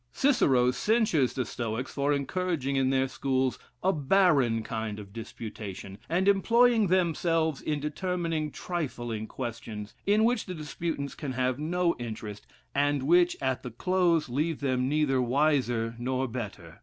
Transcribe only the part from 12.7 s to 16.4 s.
and which, at the close, leave them neither wiser nor